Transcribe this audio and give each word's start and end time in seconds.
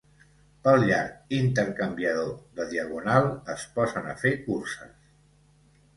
Pel 0.67 0.85
llarg 0.91 1.35
intercanviador 1.39 2.33
de 2.61 2.67
Diagonal 2.71 3.29
es 3.57 3.67
posen 3.77 4.11
a 4.15 4.19
fer 4.23 4.37
curses. 4.47 4.97